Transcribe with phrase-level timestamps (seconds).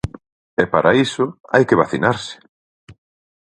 [0.61, 2.35] E para iso, hai que vacinarse.